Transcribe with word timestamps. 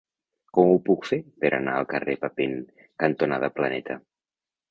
Com 0.57 0.69
ho 0.69 0.77
puc 0.87 1.03
fer 1.09 1.19
per 1.43 1.51
anar 1.57 1.75
al 1.81 1.85
carrer 1.91 2.17
Papin 2.23 2.57
cantonada 3.05 3.51
Planeta? 3.59 3.99